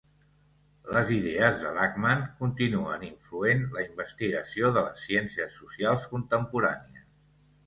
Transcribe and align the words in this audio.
Les 0.95 1.09
idees 1.17 1.59
de 1.63 1.73
Lachmann 1.75 2.23
continuen 2.39 3.05
influent 3.09 3.61
la 3.77 3.85
investigació 3.89 4.73
de 4.79 4.85
les 4.89 5.05
ciències 5.11 5.61
socials 5.61 6.09
contemporànies. 6.17 7.07